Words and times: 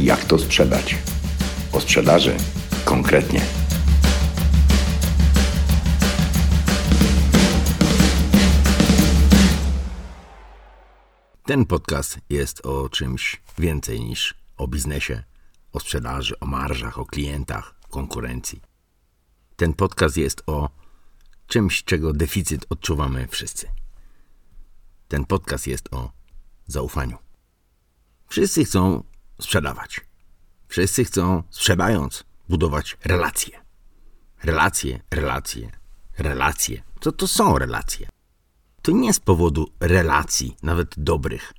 Jak 0.00 0.24
to 0.24 0.38
sprzedać? 0.38 0.96
O 1.72 1.80
sprzedaży 1.80 2.36
konkretnie. 2.84 3.40
Ten 11.46 11.66
podcast 11.66 12.18
jest 12.30 12.66
o 12.66 12.88
czymś 12.88 13.42
więcej 13.58 14.00
niż 14.00 14.34
o 14.56 14.68
biznesie, 14.68 15.22
o 15.72 15.80
sprzedaży, 15.80 16.38
o 16.40 16.46
marżach, 16.46 16.98
o 16.98 17.06
klientach, 17.06 17.74
konkurencji. 17.90 18.60
Ten 19.56 19.74
podcast 19.74 20.16
jest 20.16 20.42
o 20.46 20.70
czymś, 21.46 21.84
czego 21.84 22.12
deficyt 22.12 22.66
odczuwamy 22.70 23.26
wszyscy. 23.30 23.68
Ten 25.08 25.24
podcast 25.24 25.66
jest 25.66 25.94
o 25.94 26.12
zaufaniu. 26.66 27.23
Wszyscy 28.34 28.64
chcą 28.64 29.04
sprzedawać. 29.40 30.00
Wszyscy 30.68 31.04
chcą, 31.04 31.42
sprzedając, 31.50 32.24
budować 32.48 32.96
relacje. 33.04 33.60
Relacje, 34.42 35.00
relacje, 35.10 35.70
relacje. 36.18 36.82
Co 37.00 37.12
to 37.12 37.28
są 37.28 37.58
relacje? 37.58 38.08
To 38.82 38.92
nie 38.92 39.12
z 39.12 39.20
powodu 39.20 39.70
relacji, 39.80 40.56
nawet 40.62 40.94
dobrych. 40.96 41.52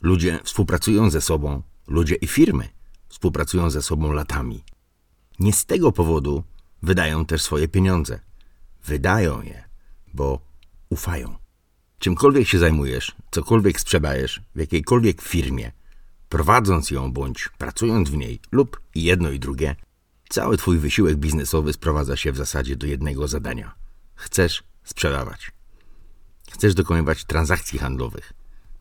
Ludzie 0.00 0.38
współpracują 0.44 1.10
ze 1.10 1.20
sobą, 1.20 1.62
ludzie 1.86 2.14
i 2.14 2.26
firmy 2.26 2.68
współpracują 3.08 3.70
ze 3.70 3.82
sobą 3.82 4.12
latami. 4.12 4.64
Nie 5.38 5.52
z 5.52 5.64
tego 5.64 5.92
powodu 5.92 6.44
wydają 6.82 7.26
też 7.26 7.42
swoje 7.42 7.68
pieniądze. 7.68 8.20
Wydają 8.84 9.42
je, 9.42 9.64
bo 10.14 10.40
ufają. 10.90 11.36
Czymkolwiek 11.98 12.48
się 12.48 12.58
zajmujesz, 12.58 13.16
cokolwiek 13.30 13.80
sprzedajesz 13.80 14.42
w 14.54 14.58
jakiejkolwiek 14.58 15.22
firmie, 15.22 15.72
prowadząc 16.34 16.90
ją 16.90 17.12
bądź 17.12 17.48
pracując 17.58 18.10
w 18.10 18.16
niej, 18.16 18.40
lub 18.52 18.80
jedno 18.94 19.30
i 19.30 19.38
drugie, 19.38 19.76
cały 20.28 20.56
twój 20.56 20.78
wysiłek 20.78 21.16
biznesowy 21.16 21.72
sprowadza 21.72 22.16
się 22.16 22.32
w 22.32 22.36
zasadzie 22.36 22.76
do 22.76 22.86
jednego 22.86 23.28
zadania. 23.28 23.74
Chcesz 24.14 24.64
sprzedawać. 24.84 25.52
Chcesz 26.50 26.74
dokonywać 26.74 27.24
transakcji 27.24 27.78
handlowych. 27.78 28.32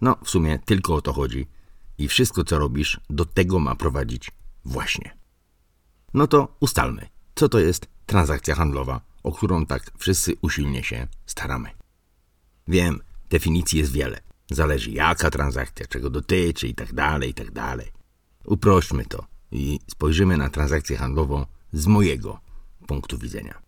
No, 0.01 0.17
w 0.23 0.29
sumie 0.29 0.59
tylko 0.65 0.95
o 0.95 1.01
to 1.01 1.13
chodzi 1.13 1.47
i 1.97 2.07
wszystko, 2.07 2.43
co 2.43 2.59
robisz, 2.59 2.99
do 3.09 3.25
tego 3.25 3.59
ma 3.59 3.75
prowadzić 3.75 4.31
właśnie. 4.65 5.17
No 6.13 6.27
to 6.27 6.57
ustalmy, 6.59 7.09
co 7.35 7.49
to 7.49 7.59
jest 7.59 7.87
transakcja 8.05 8.55
handlowa, 8.55 9.01
o 9.23 9.31
którą 9.31 9.65
tak 9.65 9.91
wszyscy 9.97 10.33
usilnie 10.41 10.83
się 10.83 11.07
staramy. 11.25 11.69
Wiem, 12.67 12.99
definicji 13.29 13.79
jest 13.79 13.91
wiele. 13.91 14.32
Zależy 14.51 14.91
jaka 14.91 15.29
transakcja, 15.29 15.87
czego 15.87 16.09
dotyczy 16.09 16.67
i 16.67 16.75
tak 16.75 16.93
dalej, 16.93 17.29
i 17.29 17.33
tak 17.33 17.51
dalej. 17.51 17.91
Uprośćmy 18.45 19.05
to 19.05 19.25
i 19.51 19.79
spojrzymy 19.91 20.37
na 20.37 20.49
transakcję 20.49 20.97
handlową 20.97 21.45
z 21.73 21.87
mojego 21.87 22.39
punktu 22.87 23.17
widzenia. 23.17 23.61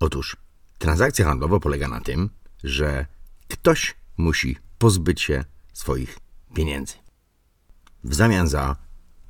Otóż 0.00 0.36
transakcja 0.78 1.24
handlowa 1.24 1.60
polega 1.60 1.88
na 1.88 2.00
tym, 2.00 2.30
że 2.64 3.06
ktoś 3.48 3.94
musi 4.16 4.56
pozbyć 4.78 5.20
się 5.20 5.44
swoich 5.72 6.18
pieniędzy. 6.54 6.94
W 8.04 8.14
zamian 8.14 8.48
za, 8.48 8.76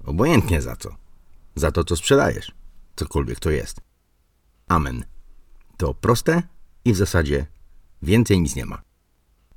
obojętnie 0.05 0.63
za 0.63 0.77
co, 0.77 0.97
za 1.55 1.73
to, 1.73 1.85
co 1.85 1.97
sprzedajesz, 1.97 2.53
cokolwiek 2.97 3.41
to 3.41 3.51
jest. 3.51 3.81
Amen. 4.69 5.05
To 5.77 5.95
proste 5.95 6.43
i 6.85 6.93
w 6.93 6.97
zasadzie 6.97 7.47
więcej 8.03 8.41
nic 8.41 8.57
nie 8.57 8.67
ma. 8.67 8.83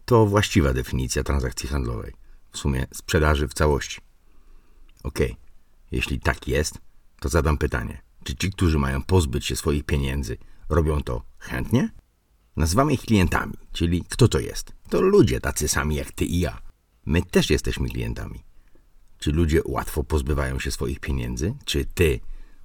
To 0.06 0.26
właściwa 0.26 0.74
definicja 0.74 1.24
transakcji 1.24 1.70
handlowej, 1.70 2.14
w 2.52 2.58
sumie 2.58 2.88
sprzedaży 2.94 3.48
w 3.48 3.54
całości. 3.54 4.02
Ok, 5.04 5.20
jeśli 5.92 6.20
tak 6.20 6.48
jest, 6.48 6.78
to 7.20 7.30
zadam 7.30 7.58
pytanie: 7.58 8.02
czy 8.24 8.36
ci, 8.36 8.52
którzy 8.52 8.80
mają 8.80 9.04
pozbyć 9.04 9.46
się 9.46 9.56
swoich 9.56 9.84
pieniędzy, 9.84 10.38
robią 10.70 11.02
to 11.02 11.22
chętnie? 11.40 11.90
Nazywamy 12.56 12.94
ich 12.94 13.02
klientami, 13.02 13.54
czyli 13.72 14.04
kto 14.10 14.28
to 14.28 14.40
jest? 14.40 14.74
To 14.90 15.02
ludzie 15.02 15.40
tacy 15.40 15.68
sami 15.68 15.96
jak 15.96 16.12
ty 16.12 16.26
i 16.26 16.40
ja. 16.40 16.62
My 17.06 17.22
też 17.22 17.50
jesteśmy 17.50 17.90
klientami. 17.90 18.44
Czy 19.20 19.32
ludzie 19.32 19.62
łatwo 19.66 20.04
pozbywają 20.04 20.60
się 20.60 20.72
swoich 20.72 21.00
pieniędzy? 21.00 21.56
Czy 21.66 21.86
ty 21.86 22.20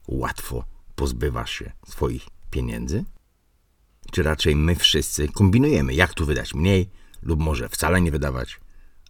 łatwo 0.09 0.65
pozbywasz 0.95 1.51
się 1.51 1.73
swoich 1.87 2.27
pieniędzy? 2.51 3.05
Czy 4.12 4.23
raczej 4.23 4.57
my 4.57 4.75
wszyscy 4.75 5.29
kombinujemy, 5.29 5.95
jak 5.95 6.15
tu 6.15 6.27
wydać 6.27 6.55
mniej, 6.55 6.91
lub 7.23 7.41
może 7.41 7.69
wcale 7.69 8.01
nie 8.01 8.11
wydawać? 8.11 8.61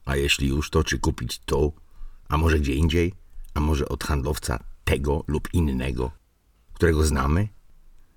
A 0.05 0.17
jeśli 0.17 0.49
już, 0.49 0.71
to 0.71 0.85
czy 0.85 0.99
kupić 0.99 1.39
to, 1.39 1.73
a 2.29 2.37
może 2.37 2.59
gdzie 2.59 2.75
indziej, 2.75 3.15
a 3.55 3.61
może 3.61 3.89
od 3.89 4.05
handlowca 4.05 4.65
tego 4.85 5.25
lub 5.27 5.55
innego, 5.55 6.13
którego 6.73 7.05
znamy, 7.05 7.49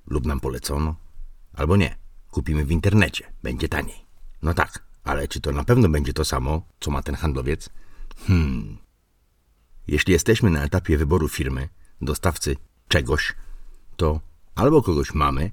lub 0.07 0.25
nam 0.25 0.39
polecono, 0.39 0.95
albo 1.53 1.77
nie, 1.77 1.97
kupimy 2.31 2.65
w 2.65 2.71
internecie, 2.71 3.33
będzie 3.43 3.69
taniej. 3.69 4.05
No 4.41 4.53
tak, 4.53 4.83
ale 5.03 5.27
czy 5.27 5.41
to 5.41 5.51
na 5.51 5.63
pewno 5.63 5.89
będzie 5.89 6.13
to 6.13 6.25
samo, 6.25 6.61
co 6.79 6.91
ma 6.91 7.01
ten 7.01 7.15
handlowiec? 7.15 7.69
Hmm. 8.27 8.77
Jeśli 9.87 10.13
jesteśmy 10.13 10.49
na 10.49 10.63
etapie 10.63 10.97
wyboru 10.97 11.29
firmy, 11.29 11.69
dostawcy 12.01 12.55
czegoś, 12.87 13.35
to 13.95 14.21
albo 14.55 14.81
kogoś 14.81 15.13
mamy, 15.13 15.51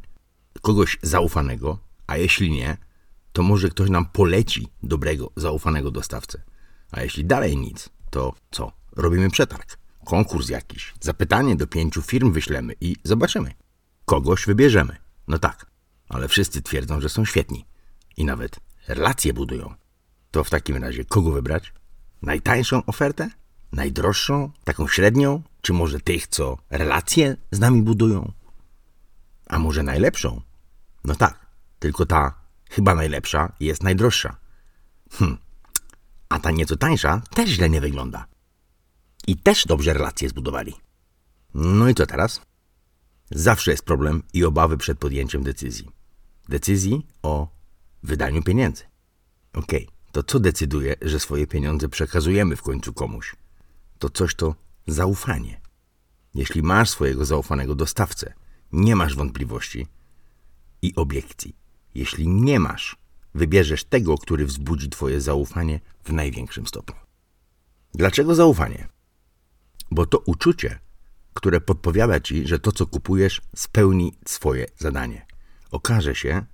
kogoś 0.62 0.98
zaufanego, 1.02 1.78
a 2.06 2.16
jeśli 2.16 2.50
nie, 2.50 2.76
to 3.38 3.42
może 3.42 3.68
ktoś 3.68 3.90
nam 3.90 4.06
poleci 4.06 4.68
dobrego, 4.82 5.30
zaufanego 5.36 5.90
dostawcę. 5.90 6.42
A 6.90 7.02
jeśli 7.02 7.24
dalej 7.24 7.56
nic, 7.56 7.88
to 8.10 8.34
co? 8.50 8.72
Robimy 8.96 9.30
przetarg, 9.30 9.78
konkurs 10.04 10.48
jakiś, 10.48 10.94
zapytanie 11.00 11.56
do 11.56 11.66
pięciu 11.66 12.02
firm 12.02 12.32
wyślemy 12.32 12.74
i 12.80 12.96
zobaczymy. 13.04 13.54
Kogoś 14.04 14.46
wybierzemy. 14.46 14.96
No 15.28 15.38
tak, 15.38 15.66
ale 16.08 16.28
wszyscy 16.28 16.62
twierdzą, 16.62 17.00
że 17.00 17.08
są 17.08 17.24
świetni 17.24 17.64
i 18.16 18.24
nawet 18.24 18.60
relacje 18.88 19.32
budują. 19.32 19.74
To 20.30 20.44
w 20.44 20.50
takim 20.50 20.76
razie 20.76 21.04
kogo 21.04 21.30
wybrać? 21.30 21.72
Najtańszą 22.22 22.84
ofertę? 22.86 23.30
Najdroższą? 23.72 24.50
Taką 24.64 24.88
średnią? 24.88 25.42
Czy 25.62 25.72
może 25.72 26.00
tych, 26.00 26.26
co 26.26 26.58
relacje 26.70 27.36
z 27.50 27.58
nami 27.58 27.82
budują? 27.82 28.32
A 29.46 29.58
może 29.58 29.82
najlepszą? 29.82 30.40
No 31.04 31.14
tak, 31.14 31.46
tylko 31.78 32.06
ta 32.06 32.37
chyba 32.70 32.94
najlepsza 32.94 33.52
jest 33.60 33.82
najdroższa. 33.82 34.36
Hm, 35.12 35.38
a 36.28 36.38
ta 36.38 36.50
nieco 36.50 36.76
tańsza 36.76 37.22
też 37.34 37.50
źle 37.50 37.70
nie 37.70 37.80
wygląda. 37.80 38.26
I 39.26 39.36
też 39.36 39.66
dobrze 39.66 39.92
relacje 39.92 40.28
zbudowali. 40.28 40.74
No 41.54 41.88
i 41.88 41.94
co 41.94 42.06
teraz? 42.06 42.40
Zawsze 43.30 43.70
jest 43.70 43.84
problem 43.84 44.22
i 44.32 44.44
obawy 44.44 44.76
przed 44.76 44.98
podjęciem 44.98 45.42
decyzji. 45.42 45.88
Decyzji 46.48 47.06
o 47.22 47.48
wydaniu 48.02 48.42
pieniędzy. 48.42 48.84
Okej, 49.52 49.86
okay, 49.86 49.98
to 50.12 50.22
co 50.22 50.40
decyduje, 50.40 50.96
że 51.02 51.20
swoje 51.20 51.46
pieniądze 51.46 51.88
przekazujemy 51.88 52.56
w 52.56 52.62
końcu 52.62 52.92
komuś? 52.92 53.36
To 53.98 54.10
coś 54.10 54.34
to 54.34 54.54
zaufanie. 54.86 55.60
Jeśli 56.34 56.62
masz 56.62 56.90
swojego 56.90 57.24
zaufanego 57.24 57.74
dostawcę, 57.74 58.34
nie 58.72 58.96
masz 58.96 59.16
wątpliwości 59.16 59.86
i 60.82 60.94
obiekcji. 60.94 61.56
Jeśli 61.94 62.28
nie 62.28 62.60
masz, 62.60 62.96
wybierzesz 63.34 63.84
tego, 63.84 64.18
który 64.18 64.46
wzbudzi 64.46 64.88
Twoje 64.88 65.20
zaufanie 65.20 65.80
w 66.04 66.12
największym 66.12 66.66
stopniu. 66.66 66.96
Dlaczego 67.94 68.34
zaufanie? 68.34 68.88
Bo 69.90 70.06
to 70.06 70.18
uczucie, 70.18 70.78
które 71.34 71.60
podpowiada 71.60 72.20
Ci, 72.20 72.46
że 72.46 72.58
to, 72.58 72.72
co 72.72 72.86
kupujesz, 72.86 73.40
spełni 73.56 74.14
swoje 74.26 74.66
zadanie. 74.76 75.26
Okaże 75.70 76.14
się 76.14 76.44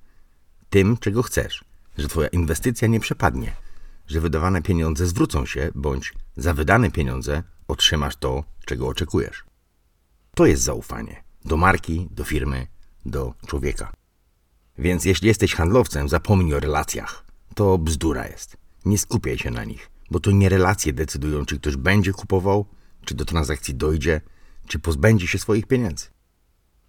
tym, 0.70 0.96
czego 0.96 1.22
chcesz, 1.22 1.64
że 1.98 2.08
Twoja 2.08 2.28
inwestycja 2.28 2.88
nie 2.88 3.00
przepadnie, 3.00 3.56
że 4.06 4.20
wydawane 4.20 4.62
pieniądze 4.62 5.06
zwrócą 5.06 5.46
się, 5.46 5.70
bądź 5.74 6.14
za 6.36 6.54
wydane 6.54 6.90
pieniądze 6.90 7.42
otrzymasz 7.68 8.16
to, 8.16 8.44
czego 8.64 8.88
oczekujesz. 8.88 9.44
To 10.34 10.46
jest 10.46 10.62
zaufanie 10.62 11.24
do 11.44 11.56
marki, 11.56 12.08
do 12.10 12.24
firmy, 12.24 12.66
do 13.06 13.34
człowieka. 13.46 13.92
Więc 14.78 15.04
jeśli 15.04 15.28
jesteś 15.28 15.54
handlowcem, 15.54 16.08
zapomnij 16.08 16.54
o 16.54 16.60
relacjach. 16.60 17.24
To 17.54 17.78
bzdura 17.78 18.28
jest. 18.28 18.56
Nie 18.84 18.98
skupiaj 18.98 19.38
się 19.38 19.50
na 19.50 19.64
nich, 19.64 19.90
bo 20.10 20.20
to 20.20 20.30
nie 20.30 20.48
relacje 20.48 20.92
decydują, 20.92 21.44
czy 21.44 21.58
ktoś 21.58 21.76
będzie 21.76 22.12
kupował, 22.12 22.66
czy 23.04 23.14
do 23.14 23.24
transakcji 23.24 23.74
dojdzie, 23.74 24.20
czy 24.66 24.78
pozbędzie 24.78 25.26
się 25.26 25.38
swoich 25.38 25.66
pieniędzy. 25.66 26.06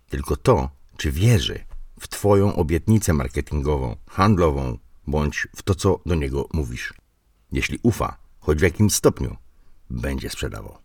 Tylko 0.09 0.37
to, 0.37 0.69
czy 0.97 1.11
wierzy 1.11 1.59
w 1.99 2.07
Twoją 2.07 2.55
obietnicę 2.55 3.13
marketingową, 3.13 3.95
handlową, 4.09 4.77
bądź 5.07 5.47
w 5.55 5.63
to, 5.63 5.75
co 5.75 5.99
do 6.05 6.15
niego 6.15 6.49
mówisz. 6.53 6.93
Jeśli 7.51 7.79
ufa, 7.83 8.17
choć 8.39 8.59
w 8.59 8.61
jakimś 8.61 8.93
stopniu, 8.93 9.37
będzie 9.89 10.29
sprzedawał. 10.29 10.77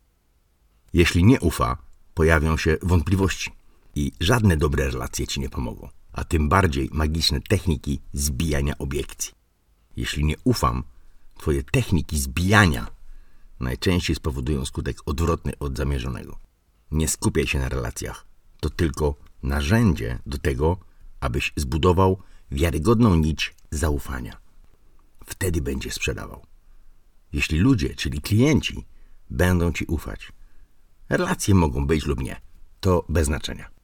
Jeśli 0.93 1.25
nie 1.25 1.41
ufa, 1.41 1.77
pojawią 2.15 2.57
się 2.57 2.77
wątpliwości 2.83 3.53
i 3.95 4.13
żadne 4.21 4.57
dobre 4.57 4.91
relacje 4.91 5.27
ci 5.27 5.41
nie 5.41 5.49
pomogą 5.49 5.89
a 6.13 6.25
tym 6.25 6.49
bardziej 6.49 6.89
magiczne 6.93 7.41
techniki 7.41 8.01
zbijania 8.13 8.79
obiekcji. 8.79 9.33
Jeśli 9.97 10.25
nie 10.25 10.35
ufam, 10.45 10.85
twoje 11.39 11.63
techniki 11.63 12.19
zbijania 12.19 12.87
najczęściej 13.61 14.17
spowodują 14.17 14.65
skutek 14.65 14.97
odwrotny 15.07 15.53
od 15.59 15.77
zamierzonego. 15.77 16.39
Nie 16.91 17.09
skupiaj 17.09 17.47
się 17.47 17.59
na 17.59 17.69
relacjach. 17.69 18.27
To 18.61 18.71
tylko 18.71 19.15
narzędzie 19.43 20.19
do 20.27 20.39
tego, 20.39 20.77
abyś 21.21 21.53
zbudował 21.57 22.23
wiarygodną 22.51 23.15
nić 23.17 23.55
zaufania. 23.71 24.37
Wtedy 25.27 25.61
będziesz 25.61 25.95
sprzedawał. 25.95 26.47
Jeśli 27.33 27.59
ludzie, 27.59 27.95
czyli 27.95 28.21
klienci, 28.21 28.87
będą 29.31 29.73
ci 29.73 29.85
ufać. 29.85 30.33
Relacje 31.09 31.55
mogą 31.55 31.87
być 31.87 32.07
lub 32.07 32.21
nie. 32.21 32.41
To 32.81 33.05
bez 33.09 33.27
znaczenia. 33.27 33.80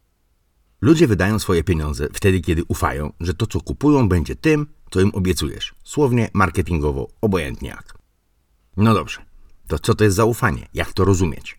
Ludzie 0.87 1.07
wydają 1.07 1.39
swoje 1.39 1.65
pieniądze 1.65 2.09
wtedy, 2.13 2.41
kiedy 2.41 2.65
ufają, 2.69 3.13
że 3.21 3.35
to, 3.35 3.47
co 3.47 3.61
kupują, 3.61 4.09
będzie 4.09 4.37
tym, 4.37 4.67
co 4.91 5.01
im 5.01 5.11
obiecujesz. 5.15 5.75
Słownie, 5.85 6.31
marketingowo, 6.33 7.09
obojętnie 7.21 7.69
jak. 7.69 7.99
No 8.77 8.95
dobrze, 8.95 9.21
to 9.67 9.79
co 9.79 9.95
to 9.95 10.05
jest 10.05 10.17
zaufanie? 10.17 10.69
Jak 10.75 10.93
to 10.93 11.05
rozumieć? 11.05 11.59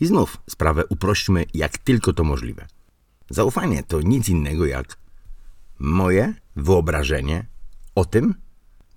I 0.00 0.06
znów 0.06 0.36
sprawę 0.50 0.86
uprośćmy, 0.86 1.44
jak 1.54 1.78
tylko 1.78 2.12
to 2.12 2.24
możliwe. 2.24 2.66
Zaufanie 3.30 3.82
to 3.82 4.00
nic 4.00 4.28
innego 4.28 4.66
jak 4.66 4.98
moje 5.78 6.34
wyobrażenie 6.56 7.46
o 7.94 8.04
tym, 8.04 8.34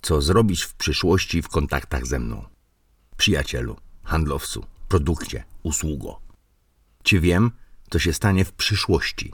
co 0.01 0.21
zrobisz 0.21 0.63
w 0.63 0.73
przyszłości 0.73 1.41
w 1.41 1.49
kontaktach 1.49 2.07
ze 2.07 2.19
mną. 2.19 2.45
Przyjacielu, 3.17 3.75
handlowcu, 4.03 4.65
produkcie, 4.89 5.43
usługo. 5.63 6.19
Czy 7.03 7.19
wiem, 7.19 7.51
co 7.89 7.99
się 7.99 8.13
stanie 8.13 8.45
w 8.45 8.53
przyszłości? 8.53 9.33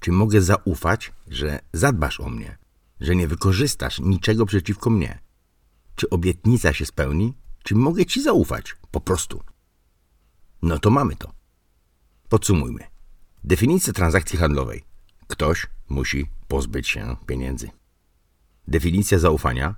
Czy 0.00 0.12
mogę 0.12 0.42
zaufać, 0.42 1.12
że 1.28 1.60
zadbasz 1.72 2.20
o 2.20 2.28
mnie, 2.28 2.58
że 3.00 3.16
nie 3.16 3.28
wykorzystasz 3.28 4.00
niczego 4.00 4.46
przeciwko 4.46 4.90
mnie? 4.90 5.18
Czy 5.96 6.10
obietnica 6.10 6.72
się 6.72 6.86
spełni? 6.86 7.34
Czy 7.62 7.74
mogę 7.74 8.06
ci 8.06 8.22
zaufać? 8.22 8.76
Po 8.90 9.00
prostu. 9.00 9.42
No 10.62 10.78
to 10.78 10.90
mamy 10.90 11.16
to. 11.16 11.32
Podsumujmy. 12.28 12.84
Definicja 13.44 13.92
transakcji 13.92 14.38
handlowej. 14.38 14.84
Ktoś 15.26 15.66
musi 15.88 16.26
pozbyć 16.48 16.88
się 16.88 17.16
pieniędzy. 17.26 17.70
Definicja 18.68 19.18
zaufania. 19.18 19.74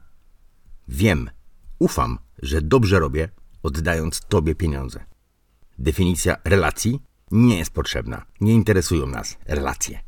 Wiem, 0.88 1.30
ufam, 1.78 2.18
że 2.42 2.62
dobrze 2.62 2.98
robię, 2.98 3.28
oddając 3.62 4.20
Tobie 4.20 4.54
pieniądze. 4.54 5.04
Definicja 5.78 6.36
relacji 6.44 7.02
nie 7.30 7.58
jest 7.58 7.70
potrzebna. 7.70 8.24
Nie 8.40 8.54
interesują 8.54 9.06
nas 9.06 9.36
relacje. 9.46 10.00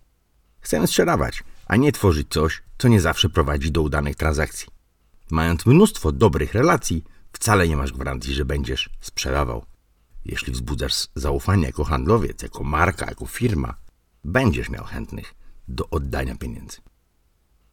Chcemy 0.61 0.87
sprzedawać, 0.87 1.45
a 1.67 1.77
nie 1.77 1.93
tworzyć 1.93 2.29
coś, 2.31 2.63
co 2.79 2.89
nie 2.89 3.01
zawsze 3.01 3.29
prowadzi 3.29 3.73
do 3.73 3.83
udanych 3.83 4.17
transakcji. 4.17 4.69
Mając 5.31 5.67
mnóstwo 5.67 6.13
dobrych 6.13 6.55
relacji, 6.55 7.05
wcale 7.33 7.69
nie 7.69 7.77
masz 7.77 7.93
gwarancji, 7.93 8.35
że 8.35 8.45
będziesz 8.45 8.91
sprzedawał. 9.01 9.65
Jeśli 10.25 10.53
wzbudzasz 10.53 11.09
zaufanie 11.15 11.67
jako 11.67 11.85
handlowiec, 11.85 12.43
jako 12.43 12.65
marka, 12.65 13.07
jako 13.07 13.27
firma, 13.27 13.75
będziesz 14.25 14.69
miał 14.69 14.85
chętnych 14.85 15.35
do 15.69 15.91
oddania 15.91 16.37
pieniędzy. 16.37 16.79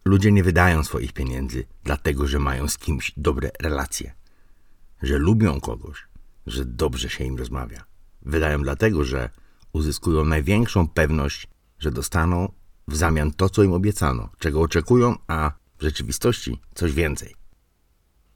Ludzie 0.06 0.32
nie 0.32 0.44
wydają 0.44 0.84
swoich 0.84 1.14
pieniędzy 1.14 1.66
dlatego, 1.84 2.28
że 2.28 2.40
mają 2.40 2.68
z 2.68 2.78
kimś 2.78 3.14
dobre 3.18 3.52
relacje, 3.60 4.14
że 5.02 5.18
lubią 5.18 5.62
kogoś, 5.62 6.08
że 6.48 6.66
dobrze 6.66 7.10
się 7.10 7.24
im 7.24 7.38
rozmawia. 7.38 7.86
Wydają 8.28 8.62
dlatego, 8.62 9.04
że 9.04 9.30
uzyskują 9.74 10.26
największą 10.26 10.88
pewność, 10.88 11.48
że 11.80 11.92
dostaną 11.92 12.52
w 12.88 12.96
zamian 12.96 13.32
to, 13.32 13.50
co 13.50 13.64
im 13.64 13.74
obiecano, 13.74 14.30
czego 14.40 14.62
oczekują, 14.62 15.16
a 15.28 15.52
w 15.78 15.84
rzeczywistości 15.84 16.62
coś 16.76 16.92
więcej. 16.92 17.36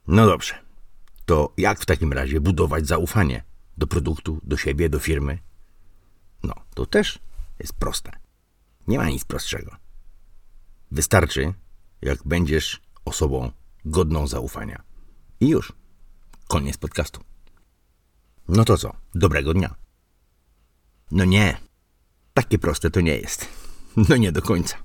No 0.06 0.26
dobrze, 0.26 0.54
to 1.24 1.52
jak 1.56 1.80
w 1.80 1.86
takim 1.86 2.12
razie 2.12 2.40
budować 2.40 2.86
zaufanie 2.86 3.42
do 3.78 3.86
produktu, 3.86 4.40
do 4.42 4.56
siebie, 4.56 4.88
do 4.88 4.98
firmy? 4.98 5.38
No, 6.42 6.54
to 6.74 6.86
też 6.86 7.18
jest 7.58 7.72
proste. 7.72 8.12
Nie 8.88 8.98
ma 8.98 9.08
nic 9.08 9.24
prostszego. 9.24 9.76
Wystarczy, 10.90 11.54
jak 12.02 12.18
będziesz 12.24 12.80
osobą 13.04 13.52
godną 13.84 14.26
zaufania. 14.26 14.82
I 15.40 15.48
już. 15.48 15.72
Koniec 16.48 16.76
podcastu. 16.76 17.20
No 18.48 18.64
to 18.64 18.78
co? 18.78 18.96
Dobrego 19.14 19.54
dnia. 19.54 19.81
No 21.12 21.24
nie. 21.24 21.56
Takie 22.34 22.58
proste 22.58 22.90
to 22.90 23.00
nie 23.00 23.16
jest. 23.16 23.48
No 24.08 24.16
nie 24.16 24.32
do 24.32 24.42
końca. 24.42 24.76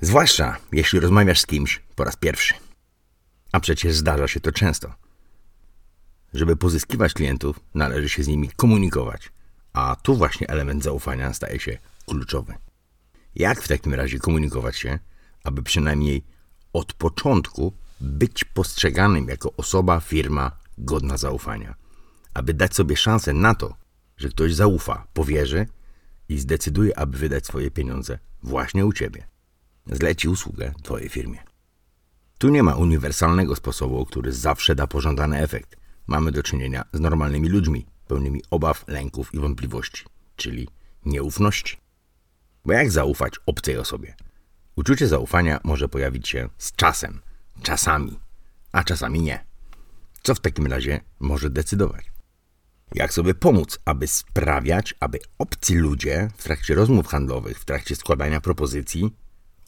Zwłaszcza 0.00 0.56
jeśli 0.72 1.00
rozmawiasz 1.00 1.40
z 1.40 1.46
kimś 1.46 1.82
po 1.96 2.04
raz 2.04 2.16
pierwszy. 2.16 2.54
A 3.52 3.60
przecież 3.60 3.94
zdarza 3.94 4.28
się 4.28 4.40
to 4.40 4.52
często. 4.52 4.94
Żeby 6.34 6.56
pozyskiwać 6.56 7.14
klientów, 7.14 7.60
należy 7.74 8.08
się 8.08 8.22
z 8.22 8.28
nimi 8.28 8.50
komunikować, 8.56 9.32
a 9.72 9.96
tu 10.02 10.16
właśnie 10.16 10.48
element 10.48 10.82
zaufania 10.82 11.32
staje 11.32 11.60
się 11.60 11.78
kluczowy. 12.06 12.54
Jak 13.34 13.62
w 13.62 13.68
takim 13.68 13.94
razie 13.94 14.18
komunikować 14.18 14.76
się, 14.76 14.98
aby 15.42 15.62
przynajmniej 15.62 16.24
od 16.72 16.92
początku 16.92 17.72
być 18.00 18.44
postrzeganym 18.44 19.28
jako 19.28 19.52
osoba, 19.56 20.00
firma 20.00 20.50
godna 20.78 21.16
zaufania? 21.16 21.74
Aby 22.34 22.54
dać 22.54 22.74
sobie 22.74 22.96
szansę 22.96 23.32
na 23.32 23.54
to, 23.54 23.83
że 24.16 24.28
ktoś 24.28 24.54
zaufa, 24.54 25.06
powierzy 25.12 25.66
i 26.28 26.38
zdecyduje, 26.38 26.98
aby 26.98 27.18
wydać 27.18 27.46
swoje 27.46 27.70
pieniądze 27.70 28.18
właśnie 28.42 28.86
u 28.86 28.92
ciebie. 28.92 29.26
Zleci 29.86 30.28
usługę 30.28 30.72
twojej 30.82 31.08
firmie. 31.08 31.38
Tu 32.38 32.48
nie 32.48 32.62
ma 32.62 32.74
uniwersalnego 32.74 33.56
sposobu, 33.56 34.06
który 34.06 34.32
zawsze 34.32 34.74
da 34.74 34.86
pożądany 34.86 35.38
efekt. 35.38 35.76
Mamy 36.06 36.32
do 36.32 36.42
czynienia 36.42 36.84
z 36.92 37.00
normalnymi 37.00 37.48
ludźmi, 37.48 37.86
pełnymi 38.06 38.42
obaw, 38.50 38.84
lęków 38.88 39.34
i 39.34 39.38
wątpliwości, 39.38 40.04
czyli 40.36 40.68
nieufności. 41.04 41.76
Bo 42.64 42.72
jak 42.72 42.90
zaufać 42.90 43.34
obcej 43.46 43.78
osobie? 43.78 44.14
Uczucie 44.76 45.08
zaufania 45.08 45.60
może 45.64 45.88
pojawić 45.88 46.28
się 46.28 46.48
z 46.58 46.72
czasem, 46.72 47.20
czasami, 47.62 48.18
a 48.72 48.84
czasami 48.84 49.22
nie. 49.22 49.44
Co 50.22 50.34
w 50.34 50.40
takim 50.40 50.66
razie 50.66 51.00
może 51.20 51.50
decydować? 51.50 52.13
Jak 52.94 53.14
sobie 53.14 53.34
pomóc, 53.34 53.78
aby 53.84 54.06
sprawiać, 54.06 54.94
aby 55.00 55.18
obcy 55.38 55.74
ludzie 55.74 56.28
w 56.36 56.42
trakcie 56.42 56.74
rozmów 56.74 57.06
handlowych, 57.06 57.58
w 57.58 57.64
trakcie 57.64 57.96
składania 57.96 58.40
propozycji, 58.40 59.16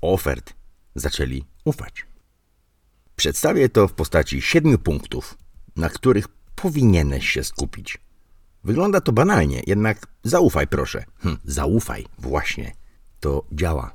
ofert, 0.03 0.55
zaczęli 0.95 1.45
ufać? 1.65 2.07
Przedstawię 3.17 3.69
to 3.69 3.89
w 3.89 3.93
postaci 3.93 4.43
siedmiu 4.43 4.79
punktów, 4.79 5.39
na 5.77 5.89
których 5.89 6.29
powinieneś 6.55 7.29
się 7.29 7.45
skupić. 7.45 7.99
Wygląda 8.65 9.01
to 9.01 9.13
banalnie, 9.13 9.63
jednak 9.67 10.07
zaufaj 10.25 10.67
proszę. 10.67 11.05
Hm, 11.19 11.39
zaufaj, 11.45 12.07
właśnie. 12.19 12.73
To 13.21 13.47
działa. 13.53 13.95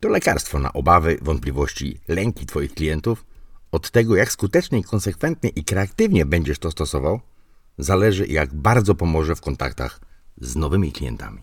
To 0.00 0.08
lekarstwo 0.08 0.58
na 0.58 0.72
obawy, 0.72 1.18
wątpliwości, 1.22 2.00
lęki 2.08 2.46
Twoich 2.46 2.74
klientów. 2.74 3.24
Od 3.72 3.90
tego, 3.90 4.16
jak 4.16 4.32
skutecznie, 4.32 4.84
konsekwentnie 4.84 5.50
i 5.50 5.64
kreatywnie 5.64 6.26
będziesz 6.26 6.58
to 6.58 6.70
stosował, 6.70 7.20
zależy, 7.78 8.26
jak 8.26 8.54
bardzo 8.54 8.94
pomoże 8.94 9.36
w 9.36 9.40
kontaktach 9.40 10.00
z 10.40 10.56
nowymi 10.56 10.92
klientami. 10.92 11.42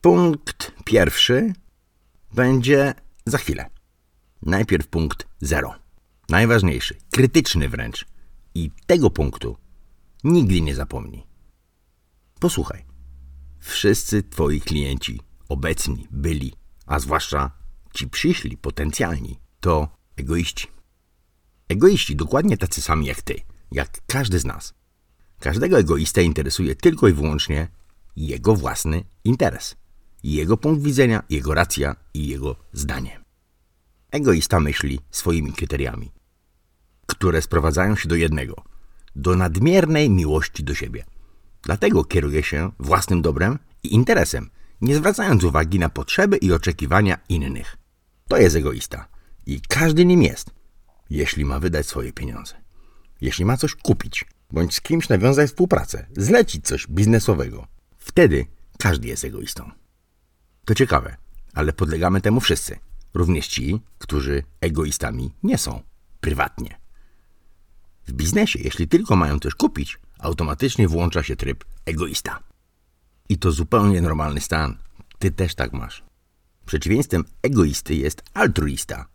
Punkt 0.00 0.72
pierwszy 0.84 1.52
będzie 2.34 2.94
za 3.26 3.38
chwilę. 3.38 3.70
Najpierw 4.42 4.88
punkt 4.88 5.26
zero. 5.40 5.74
Najważniejszy, 6.28 6.96
krytyczny 7.10 7.68
wręcz. 7.68 8.06
I 8.54 8.70
tego 8.86 9.10
punktu 9.10 9.56
nigdy 10.24 10.60
nie 10.60 10.74
zapomnij. 10.74 11.22
Posłuchaj. 12.40 12.84
Wszyscy 13.58 14.22
twoi 14.22 14.60
klienci, 14.60 15.20
obecni, 15.48 16.06
byli, 16.10 16.52
a 16.86 16.98
zwłaszcza 16.98 17.50
ci 17.94 18.08
przyszli, 18.08 18.56
potencjalni, 18.56 19.38
to 19.60 19.88
egoiści. 20.16 20.66
Egoiści, 21.68 22.16
dokładnie 22.16 22.56
tacy 22.56 22.82
sami 22.82 23.06
jak 23.06 23.22
ty, 23.22 23.40
jak 23.72 24.00
każdy 24.06 24.38
z 24.38 24.44
nas. 24.44 24.74
Każdego 25.40 25.78
egoistę 25.78 26.22
interesuje 26.22 26.74
tylko 26.74 27.08
i 27.08 27.12
wyłącznie 27.12 27.68
jego 28.16 28.56
własny 28.56 29.04
interes, 29.24 29.76
jego 30.24 30.56
punkt 30.56 30.82
widzenia, 30.82 31.22
jego 31.30 31.54
racja 31.54 31.96
i 32.14 32.28
jego 32.28 32.56
zdanie. 32.72 33.20
Egoista 34.10 34.60
myśli 34.60 35.00
swoimi 35.10 35.52
kryteriami, 35.52 36.12
które 37.06 37.42
sprowadzają 37.42 37.96
się 37.96 38.08
do 38.08 38.16
jednego 38.16 38.74
do 39.16 39.36
nadmiernej 39.36 40.10
miłości 40.10 40.64
do 40.64 40.74
siebie. 40.74 41.04
Dlatego 41.62 42.04
kieruje 42.04 42.42
się 42.42 42.72
własnym 42.78 43.22
dobrem 43.22 43.58
i 43.82 43.94
interesem, 43.94 44.50
nie 44.80 44.96
zwracając 44.96 45.44
uwagi 45.44 45.78
na 45.78 45.88
potrzeby 45.88 46.36
i 46.36 46.52
oczekiwania 46.52 47.18
innych. 47.28 47.76
To 48.28 48.36
jest 48.36 48.56
egoista 48.56 49.08
i 49.46 49.60
każdy 49.60 50.04
nim 50.04 50.22
jest, 50.22 50.50
jeśli 51.10 51.44
ma 51.44 51.60
wydać 51.60 51.86
swoje 51.86 52.12
pieniądze, 52.12 52.54
jeśli 53.20 53.44
ma 53.44 53.56
coś 53.56 53.74
kupić, 53.74 54.24
bądź 54.54 54.74
z 54.74 54.80
kimś 54.80 55.08
nawiązać 55.08 55.50
współpracę, 55.50 56.06
zlecić 56.16 56.66
coś 56.66 56.86
biznesowego. 56.86 57.66
Wtedy 57.98 58.46
każdy 58.78 59.08
jest 59.08 59.24
egoistą. 59.24 59.70
To 60.64 60.74
ciekawe, 60.74 61.16
ale 61.54 61.72
podlegamy 61.72 62.20
temu 62.20 62.40
wszyscy, 62.40 62.78
również 63.14 63.48
ci, 63.48 63.80
którzy 63.98 64.42
egoistami 64.60 65.30
nie 65.42 65.58
są 65.58 65.82
prywatnie. 66.20 66.78
W 68.06 68.12
biznesie, 68.12 68.58
jeśli 68.62 68.88
tylko 68.88 69.16
mają 69.16 69.38
coś 69.38 69.54
kupić, 69.54 69.98
automatycznie 70.18 70.88
włącza 70.88 71.22
się 71.22 71.36
tryb 71.36 71.64
egoista. 71.86 72.42
I 73.28 73.38
to 73.38 73.52
zupełnie 73.52 74.02
normalny 74.02 74.40
stan. 74.40 74.78
Ty 75.18 75.30
też 75.30 75.54
tak 75.54 75.72
masz. 75.72 76.04
Przeciwieństwem 76.66 77.24
egoisty 77.42 77.94
jest 77.94 78.22
altruista. 78.34 79.06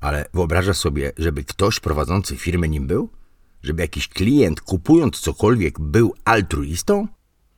Ale 0.00 0.24
wyobrażasz 0.34 0.76
sobie, 0.76 1.12
żeby 1.18 1.44
ktoś 1.44 1.80
prowadzący 1.80 2.36
firmę 2.36 2.68
nim 2.68 2.86
był? 2.86 3.10
Żeby 3.66 3.82
jakiś 3.82 4.08
klient 4.08 4.60
kupując 4.60 5.20
cokolwiek 5.20 5.80
był 5.80 6.14
altruistą? 6.24 7.08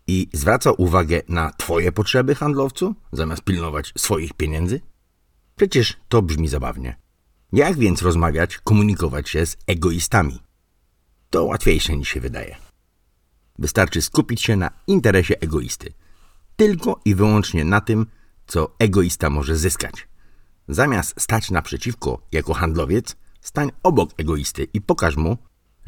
I 0.07 0.29
zwracał 0.33 0.75
uwagę 0.79 1.23
na 1.29 1.53
Twoje 1.53 1.93
potrzeby, 1.93 2.35
handlowcu, 2.35 2.95
zamiast 3.13 3.43
pilnować 3.43 3.93
swoich 3.99 4.35
pieniędzy? 4.35 4.81
Przecież 5.57 5.97
to 6.09 6.23
brzmi 6.23 6.49
zabawnie. 6.49 6.97
Jak 7.53 7.79
więc 7.79 8.03
rozmawiać, 8.03 8.59
komunikować 8.59 9.31
się 9.31 9.47
z 9.47 9.57
egoistami? 9.67 10.39
To 11.31 11.45
łatwiejsze 11.45 11.97
niż 11.97 12.09
się 12.09 12.21
wydaje. 12.21 12.57
Wystarczy 13.59 14.03
skupić 14.03 14.43
się 14.43 14.57
na 14.57 14.71
interesie 14.87 15.35
egoisty. 15.41 15.93
Tylko 16.57 17.01
i 17.05 17.15
wyłącznie 17.15 17.65
na 17.65 17.81
tym, 17.81 18.07
co 18.47 18.75
egoista 18.79 19.31
może 19.31 19.57
zyskać. 19.57 20.09
Zamiast 20.69 21.21
stać 21.21 21.51
naprzeciwko 21.51 22.23
jako 22.33 22.55
handlowiec, 22.55 23.17
stań 23.41 23.71
obok 23.83 24.11
egoisty 24.17 24.67
i 24.73 24.81
pokaż 24.81 25.17
mu, 25.17 25.39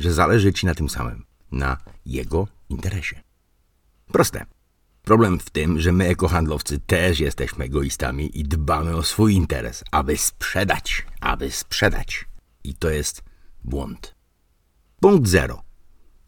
że 0.00 0.12
zależy 0.12 0.52
ci 0.52 0.66
na 0.66 0.74
tym 0.74 0.88
samym, 0.88 1.24
na 1.52 1.76
jego 2.06 2.48
interesie. 2.68 3.20
Proste. 4.12 4.46
Problem 5.02 5.38
w 5.38 5.50
tym, 5.50 5.80
że 5.80 5.92
my 5.92 6.06
jako 6.06 6.28
handlowcy 6.28 6.78
też 6.78 7.20
jesteśmy 7.20 7.64
egoistami 7.64 8.38
i 8.40 8.44
dbamy 8.44 8.96
o 8.96 9.02
swój 9.02 9.34
interes, 9.34 9.84
aby 9.90 10.16
sprzedać, 10.16 11.06
aby 11.20 11.50
sprzedać. 11.50 12.24
I 12.64 12.74
to 12.74 12.90
jest 12.90 13.22
błąd. 13.64 14.14
Punkt 15.00 15.28
zero. 15.28 15.62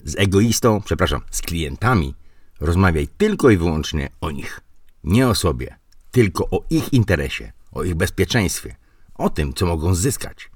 Z 0.05 0.19
egoistą, 0.19 0.81
przepraszam, 0.83 1.21
z 1.31 1.43
klientami 1.43 2.15
rozmawiaj 2.61 3.09
tylko 3.09 3.51
i 3.51 3.57
wyłącznie 3.57 4.11
o 4.21 4.31
nich. 4.31 4.61
Nie 5.05 5.29
o 5.29 5.35
sobie, 5.35 5.79
tylko 6.11 6.51
o 6.51 6.65
ich 6.71 6.93
interesie, 6.93 7.53
o 7.73 7.85
ich 7.85 7.95
bezpieczeństwie, 7.95 8.77
o 9.15 9.31
tym, 9.31 9.55
co 9.55 9.67
mogą 9.67 9.95
zyskać. 9.95 10.51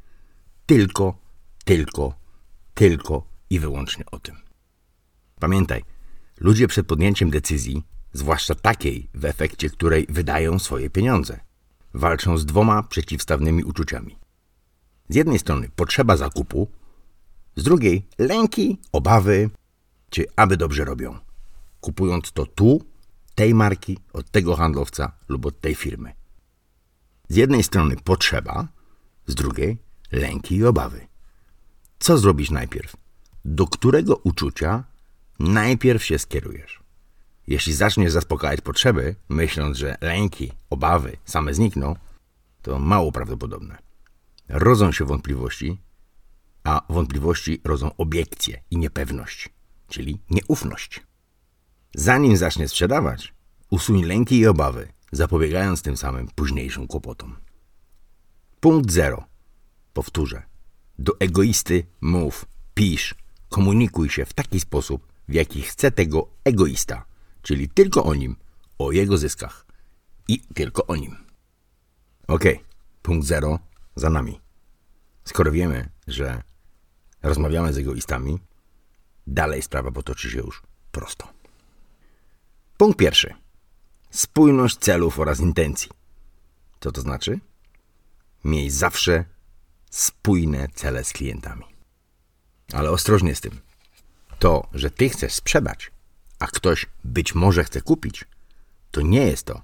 Tylko, 0.67 1.19
tylko, 1.65 2.15
tylko 2.77 3.27
i 3.51 3.61
wyłącznie 3.61 4.05
o 4.07 4.19
tym. 4.19 4.37
Pamiętaj, 5.41 5.85
ludzie 6.41 6.69
przed 6.69 6.87
podjęciem 6.87 7.31
decyzji, 7.31 7.83
zwłaszcza 8.13 8.55
takiej, 8.55 9.09
w 9.15 9.25
efekcie 9.25 9.71
której 9.71 10.07
wydają 10.09 10.59
swoje 10.59 10.91
pieniądze, 10.91 11.41
walczą 11.95 12.39
z 12.39 12.47
dwoma 12.47 12.83
przeciwstawnymi 12.83 13.65
uczuciami. 13.65 14.19
Z 15.09 15.15
jednej 15.15 15.39
strony 15.39 15.69
potrzeba 15.77 16.17
zakupu, 16.17 16.69
z 17.57 17.63
drugiej 17.63 18.07
lęki, 18.19 18.79
obawy, 18.93 19.51
czy 20.11 20.27
aby 20.37 20.57
dobrze 20.57 20.85
robią, 20.85 21.19
kupując 21.81 22.33
to 22.33 22.47
tu, 22.47 22.85
tej 23.35 23.55
marki, 23.55 23.99
od 24.13 24.31
tego 24.31 24.57
handlowca 24.57 25.13
lub 25.29 25.47
od 25.47 25.61
tej 25.61 25.75
firmy. 25.75 26.13
Z 27.29 27.37
jednej 27.37 27.63
strony 27.63 27.97
potrzeba, 28.05 28.69
z 29.27 29.35
drugiej 29.35 29.79
lęki 30.13 30.57
i 30.57 30.65
obawy. 30.65 31.16
Co 31.99 32.19
zrobić 32.19 32.51
najpierw? 32.51 32.97
Do 33.45 33.67
którego 33.67 34.17
uczucia 34.17 34.85
najpierw 35.39 36.05
się 36.05 36.19
skierujesz? 36.19 36.81
Jeśli 37.47 37.73
zaczniesz 37.73 38.13
zaspokajać 38.13 38.61
potrzeby, 38.61 39.15
myśląc, 39.29 39.79
że 39.79 39.97
lęki, 40.01 40.53
obawy 40.71 41.17
same 41.25 41.55
znikną, 41.55 41.97
to 42.63 42.79
mało 42.79 43.13
prawdopodobne. 43.13 43.79
Rodzą 44.49 44.93
się 44.93 45.05
wątpliwości, 45.05 45.81
a 46.65 46.83
wątpliwości 46.89 47.61
rodzą 47.65 47.97
obiekcje 47.97 48.63
i 48.71 48.79
niepewność, 48.79 49.49
czyli 49.89 50.21
nieufność. 50.31 51.03
Zanim 51.95 52.37
zacznie 52.37 52.69
sprzedawać, 52.69 53.35
usuń 53.71 54.05
lęki 54.05 54.39
i 54.39 54.47
obawy, 54.47 54.89
zapobiegając 55.13 55.83
tym 55.83 55.97
samym 55.97 56.29
późniejszym 56.35 56.87
kłopotom. 56.87 57.37
Punkt 58.61 58.91
zero. 58.91 59.25
Powtórzę. 59.93 60.43
Do 60.99 61.13
egoisty 61.21 61.87
mów, 62.01 62.45
pisz, 62.75 63.15
komunikuj 63.49 64.09
się 64.09 64.25
w 64.25 64.33
taki 64.33 64.61
sposób, 64.61 65.13
w 65.29 65.35
jaki 65.35 65.63
chce 65.63 65.91
tego 65.91 66.29
egoista, 66.45 67.05
czyli 67.43 67.69
tylko 67.69 68.05
o 68.05 68.15
nim, 68.15 68.37
o 68.79 68.93
jego 68.93 69.19
zyskach 69.19 69.67
i 70.29 70.41
tylko 70.41 70.87
o 70.87 70.97
nim. 70.97 71.17
Ok, 72.29 72.45
punkt 73.03 73.27
zero 73.27 73.59
za 73.97 74.11
nami. 74.11 74.41
Skoro 75.25 75.53
wiemy, 75.53 75.89
że 76.09 76.43
rozmawiamy 77.23 77.73
z 77.73 77.79
egoistami, 77.79 78.39
dalej 79.27 79.63
sprawa 79.63 79.93
potoczy 79.93 80.31
się 80.31 80.39
już 80.39 80.63
prosto. 80.93 81.29
Punkt 82.77 82.99
pierwszy. 82.99 83.35
Spójność 84.11 84.77
celów 84.77 85.19
oraz 85.19 85.41
intencji. 85.41 85.91
Co 86.81 86.93
to 86.93 87.01
znaczy? 87.01 87.41
Miej 88.45 88.71
zawsze 88.71 89.25
spójne 89.97 90.69
cele 90.75 91.05
z 91.05 91.13
klientami. 91.13 91.65
Ale 92.73 92.91
ostrożnie 92.91 93.35
z 93.35 93.41
tym. 93.41 93.61
To, 94.39 94.69
że 94.75 94.91
ty 94.91 95.09
chcesz 95.09 95.35
sprzedać, 95.35 95.91
a 96.39 96.47
ktoś 96.47 96.87
być 97.05 97.35
może 97.35 97.65
chce 97.65 97.81
kupić, 97.81 98.25
to 98.91 99.01
nie 99.01 99.27
jest 99.27 99.47
to. 99.47 99.63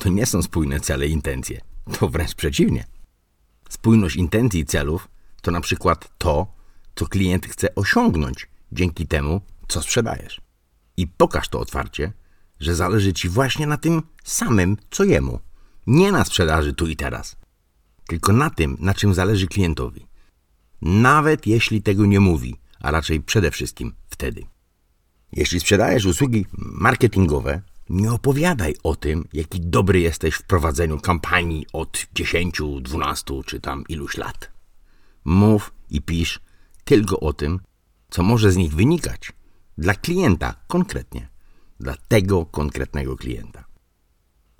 To 0.00 0.08
nie 0.08 0.26
są 0.26 0.42
spójne 0.42 0.80
cele 0.80 1.06
i 1.06 1.10
intencje. 1.10 1.60
To 1.98 2.08
wręcz 2.08 2.34
przeciwnie. 2.34 2.84
Spójność 3.68 4.16
intencji 4.16 4.60
i 4.60 4.66
celów 4.66 5.08
to 5.42 5.50
na 5.50 5.60
przykład 5.60 6.18
to, 6.18 6.54
co 6.94 7.06
klient 7.06 7.46
chce 7.46 7.74
osiągnąć 7.74 8.48
dzięki 8.72 9.06
temu, 9.06 9.40
co 9.68 9.82
sprzedajesz. 9.82 10.40
I 10.96 11.06
pokaż 11.06 11.48
to 11.48 11.60
otwarcie, 11.60 12.12
że 12.60 12.74
zależy 12.74 13.12
ci 13.12 13.28
właśnie 13.28 13.66
na 13.66 13.76
tym 13.76 14.02
samym, 14.24 14.76
co 14.90 15.04
jemu. 15.04 15.40
Nie 15.86 16.12
na 16.12 16.24
sprzedaży 16.24 16.72
tu 16.72 16.86
i 16.86 16.96
teraz, 16.96 17.36
tylko 18.10 18.32
na 18.32 18.50
tym, 18.50 18.76
na 18.80 18.94
czym 18.94 19.14
zależy 19.14 19.46
klientowi. 19.46 20.06
Nawet 20.82 21.46
jeśli 21.46 21.82
tego 21.82 22.06
nie 22.06 22.20
mówi, 22.20 22.56
a 22.80 22.90
raczej 22.90 23.20
przede 23.20 23.50
wszystkim 23.50 23.92
wtedy. 24.08 24.46
Jeśli 25.32 25.60
sprzedajesz 25.60 26.04
usługi 26.04 26.46
marketingowe, 26.58 27.62
nie 27.90 28.12
opowiadaj 28.12 28.74
o 28.82 28.96
tym, 28.96 29.28
jaki 29.32 29.60
dobry 29.60 30.00
jesteś 30.00 30.34
w 30.34 30.42
prowadzeniu 30.42 31.00
kampanii 31.00 31.66
od 31.72 32.06
10, 32.14 32.62
12 32.80 33.40
czy 33.46 33.60
tam 33.60 33.84
iluś 33.88 34.16
lat. 34.16 34.50
Mów 35.24 35.72
i 35.90 36.02
pisz 36.02 36.40
tylko 36.84 37.20
o 37.20 37.32
tym, 37.32 37.60
co 38.10 38.22
może 38.22 38.52
z 38.52 38.56
nich 38.56 38.74
wynikać 38.74 39.32
dla 39.78 39.94
klienta 39.94 40.54
konkretnie 40.68 41.28
dla 41.80 41.96
tego 42.08 42.46
konkretnego 42.46 43.16
klienta. 43.16 43.69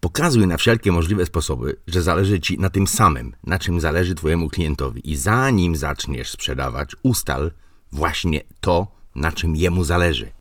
Pokazuj 0.00 0.46
na 0.46 0.56
wszelkie 0.56 0.92
możliwe 0.92 1.26
sposoby, 1.26 1.76
że 1.86 2.02
zależy 2.02 2.40
Ci 2.40 2.58
na 2.58 2.70
tym 2.70 2.86
samym, 2.86 3.36
na 3.44 3.58
czym 3.58 3.80
zależy 3.80 4.14
Twojemu 4.14 4.48
klientowi 4.48 5.10
i 5.10 5.16
zanim 5.16 5.76
zaczniesz 5.76 6.30
sprzedawać, 6.30 6.96
ustal 7.02 7.52
właśnie 7.92 8.40
to, 8.60 8.86
na 9.14 9.32
czym 9.32 9.56
jemu 9.56 9.84
zależy. 9.84 10.32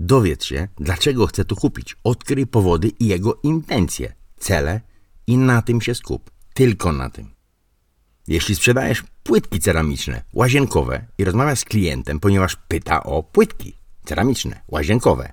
Dowiedz 0.00 0.44
się, 0.44 0.68
dlaczego 0.76 1.26
chce 1.26 1.44
to 1.44 1.56
kupić, 1.56 1.96
odkryj 2.04 2.46
powody 2.46 2.88
i 2.88 3.06
jego 3.06 3.40
intencje, 3.42 4.12
cele 4.38 4.80
i 5.26 5.36
na 5.36 5.62
tym 5.62 5.80
się 5.80 5.94
skup. 5.94 6.30
Tylko 6.54 6.92
na 6.92 7.10
tym. 7.10 7.30
Jeśli 8.28 8.54
sprzedajesz 8.54 9.04
płytki 9.22 9.60
ceramiczne, 9.60 10.22
łazienkowe 10.32 11.06
i 11.18 11.24
rozmawiasz 11.24 11.58
z 11.58 11.64
klientem, 11.64 12.20
ponieważ 12.20 12.56
pyta 12.56 13.02
o 13.02 13.22
płytki 13.22 13.76
ceramiczne, 14.04 14.60
łazienkowe, 14.68 15.32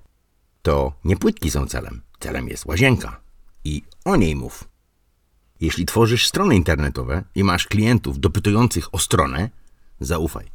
to 0.62 0.94
nie 1.06 1.18
płytki 1.18 1.52
są 1.52 1.66
celem. 1.66 2.02
Celem 2.20 2.48
jest 2.48 2.66
łazienka. 2.66 3.29
I 3.64 3.84
o 4.06 4.16
niej 4.16 4.36
mów. 4.36 4.68
Jeśli 5.62 5.86
tworzysz 5.86 6.28
strony 6.28 6.56
internetowe 6.56 7.24
i 7.36 7.44
masz 7.44 7.68
klientów 7.68 8.20
dopytujących 8.20 8.94
o 8.96 9.00
stronę, 9.00 9.50
zaufaj. 10.00 10.52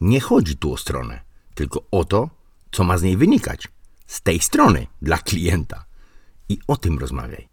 Nie 0.00 0.20
chodzi 0.20 0.56
tu 0.56 0.72
o 0.72 0.76
stronę, 0.76 1.20
tylko 1.54 1.82
o 1.90 2.04
to, 2.04 2.30
co 2.72 2.84
ma 2.84 2.98
z 2.98 3.02
niej 3.02 3.16
wynikać. 3.16 3.68
Z 4.06 4.20
tej 4.20 4.38
strony 4.40 4.86
dla 5.02 5.18
klienta. 5.18 5.84
I 6.48 6.58
o 6.66 6.76
tym 6.76 6.98
rozmawiaj. 6.98 7.48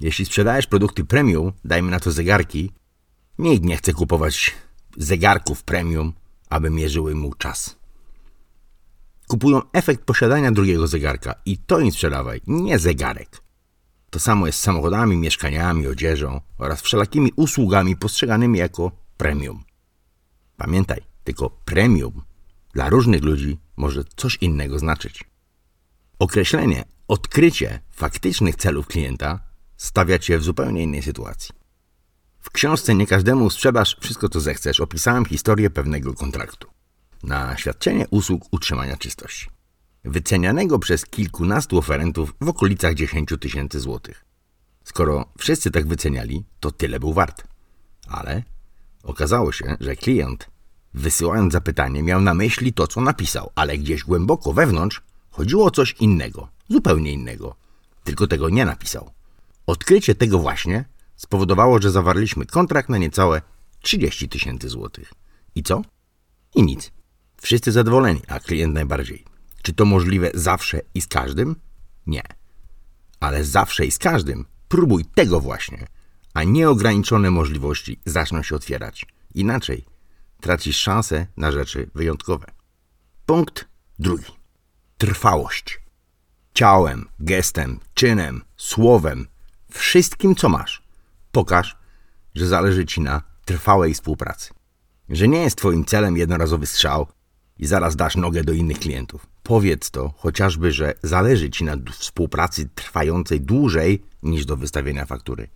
Jeśli 0.00 0.26
sprzedajesz 0.26 0.66
produkty 0.66 1.04
premium, 1.04 1.52
dajmy 1.64 1.90
na 1.90 2.00
to 2.00 2.12
zegarki, 2.12 2.72
nikt 3.38 3.64
nie 3.64 3.76
chce 3.76 3.92
kupować 3.92 4.54
zegarków 4.96 5.62
premium, 5.62 6.12
aby 6.48 6.70
mierzyły 6.70 7.14
mu 7.14 7.34
czas. 7.34 7.76
Kupują 9.28 9.62
efekt 9.72 10.04
posiadania 10.04 10.52
drugiego 10.52 10.86
zegarka 10.86 11.34
i 11.46 11.58
to 11.58 11.80
im 11.80 11.92
sprzedawaj, 11.92 12.40
nie 12.46 12.78
zegarek. 12.78 13.42
To 14.10 14.20
samo 14.20 14.46
jest 14.46 14.58
z 14.58 14.62
samochodami, 14.62 15.16
mieszkaniami, 15.16 15.86
odzieżą 15.86 16.40
oraz 16.58 16.80
wszelakimi 16.82 17.32
usługami 17.36 17.96
postrzeganymi 17.96 18.58
jako 18.58 18.92
premium. 19.16 19.64
Pamiętaj, 20.56 21.00
tylko 21.24 21.50
premium 21.50 22.22
dla 22.72 22.88
różnych 22.88 23.22
ludzi 23.22 23.58
może 23.76 24.04
coś 24.16 24.36
innego 24.40 24.78
znaczyć. 24.78 25.24
Określenie, 26.18 26.84
odkrycie 27.08 27.80
faktycznych 27.90 28.56
celów 28.56 28.86
klienta 28.86 29.40
stawia 29.76 30.18
cię 30.18 30.38
w 30.38 30.42
zupełnie 30.44 30.82
innej 30.82 31.02
sytuacji. 31.02 31.54
W 32.40 32.50
książce 32.50 32.94
Nie 32.94 33.06
każdemu 33.06 33.50
sprzedasz 33.50 33.96
wszystko, 34.00 34.28
co 34.28 34.40
zechcesz, 34.40 34.80
opisałem 34.80 35.24
historię 35.24 35.70
pewnego 35.70 36.14
kontraktu. 36.14 36.68
na 37.22 37.56
świadczenie 37.56 38.06
usług 38.10 38.42
utrzymania 38.50 38.96
czystości. 38.96 39.48
Wycenianego 40.04 40.78
przez 40.78 41.06
kilkunastu 41.06 41.78
oferentów 41.78 42.34
w 42.40 42.48
okolicach 42.48 42.94
10 42.94 43.28
tysięcy 43.40 43.80
złotych. 43.80 44.24
Skoro 44.84 45.32
wszyscy 45.38 45.70
tak 45.70 45.86
wyceniali, 45.86 46.44
to 46.60 46.72
tyle 46.72 47.00
był 47.00 47.12
wart. 47.12 47.44
Ale 48.08 48.42
okazało 49.02 49.52
się, 49.52 49.76
że 49.80 49.96
klient, 49.96 50.50
wysyłając 50.94 51.52
zapytanie, 51.52 52.02
miał 52.02 52.20
na 52.20 52.34
myśli 52.34 52.72
to, 52.72 52.86
co 52.86 53.00
napisał, 53.00 53.50
ale 53.54 53.78
gdzieś 53.78 54.04
głęboko 54.04 54.52
wewnątrz 54.52 55.02
chodziło 55.30 55.64
o 55.64 55.70
coś 55.70 55.92
innego, 56.00 56.48
zupełnie 56.68 57.12
innego. 57.12 57.56
Tylko 58.04 58.26
tego 58.26 58.48
nie 58.48 58.64
napisał. 58.64 59.10
Odkrycie 59.66 60.14
tego 60.14 60.38
właśnie 60.38 60.84
spowodowało, 61.16 61.82
że 61.82 61.90
zawarliśmy 61.90 62.46
kontrakt 62.46 62.88
na 62.88 62.98
niecałe 62.98 63.42
30 63.80 64.28
tysięcy 64.28 64.68
złotych. 64.68 65.12
I 65.54 65.62
co? 65.62 65.82
I 66.54 66.62
nic. 66.62 66.92
Wszyscy 67.36 67.72
zadowoleni, 67.72 68.20
a 68.28 68.40
klient 68.40 68.74
najbardziej. 68.74 69.27
Czy 69.68 69.74
to 69.74 69.84
możliwe 69.84 70.30
zawsze 70.34 70.80
i 70.94 71.00
z 71.00 71.06
każdym? 71.06 71.56
Nie. 72.06 72.22
Ale 73.20 73.44
zawsze 73.44 73.86
i 73.86 73.90
z 73.90 73.98
każdym 73.98 74.44
próbuj 74.68 75.04
tego 75.04 75.40
właśnie, 75.40 75.86
a 76.34 76.44
nieograniczone 76.44 77.30
możliwości 77.30 78.00
zaczną 78.06 78.42
się 78.42 78.56
otwierać. 78.56 79.06
Inaczej 79.34 79.84
tracisz 80.40 80.76
szansę 80.76 81.26
na 81.36 81.52
rzeczy 81.52 81.90
wyjątkowe. 81.94 82.46
Punkt 83.26 83.68
drugi. 83.98 84.32
Trwałość. 84.98 85.80
Ciałem, 86.54 87.08
gestem, 87.20 87.80
czynem, 87.94 88.42
słowem, 88.56 89.26
wszystkim 89.70 90.34
co 90.34 90.48
masz. 90.48 90.82
Pokaż, 91.32 91.76
że 92.34 92.46
zależy 92.46 92.86
ci 92.86 93.00
na 93.00 93.22
trwałej 93.44 93.94
współpracy. 93.94 94.50
Że 95.08 95.28
nie 95.28 95.42
jest 95.42 95.56
twoim 95.56 95.84
celem 95.84 96.16
jednorazowy 96.16 96.66
strzał 96.66 97.06
i 97.58 97.66
zaraz 97.66 97.96
dasz 97.96 98.16
nogę 98.16 98.44
do 98.44 98.52
innych 98.52 98.78
klientów. 98.78 99.26
Powiedz 99.48 99.90
to 99.90 100.14
chociażby, 100.16 100.72
że 100.72 100.94
zależy 101.02 101.50
ci 101.50 101.64
na 101.64 101.76
współpracy 101.92 102.68
trwającej 102.74 103.40
dłużej 103.40 104.02
niż 104.22 104.46
do 104.46 104.56
wystawienia 104.56 105.06
faktury. 105.06 105.48